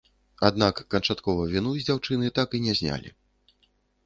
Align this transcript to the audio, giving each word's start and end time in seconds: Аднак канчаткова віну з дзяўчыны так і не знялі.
Аднак 0.47 0.79
канчаткова 0.93 1.43
віну 1.51 1.75
з 1.75 1.83
дзяўчыны 1.89 2.33
так 2.39 2.49
і 2.59 2.63
не 2.65 2.73
знялі. 2.81 3.09